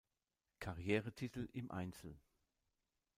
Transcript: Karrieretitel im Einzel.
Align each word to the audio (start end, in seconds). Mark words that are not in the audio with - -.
Karrieretitel 0.59 1.47
im 1.53 1.69
Einzel. 1.69 2.17